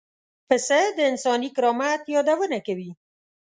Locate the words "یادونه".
2.15-2.57